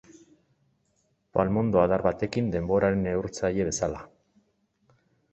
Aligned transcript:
Palmondo 1.37 1.81
adar 1.81 2.03
batekin, 2.05 2.47
denboraren 2.55 3.05
neurtzaile 3.09 3.67
bezala. 3.69 4.01